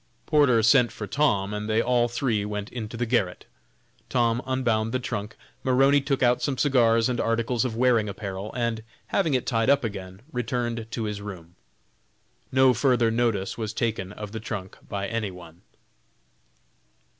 [0.25, 3.45] Porter sent for Tom, and they all three went into the garret.
[4.09, 8.81] Tom unbound the trunk; Maroney took out some cigars and articles of wearing apparel, and,
[9.09, 11.53] having it tied up again, returned to his room.
[12.51, 15.61] No further notice was taken of the trunk by any one.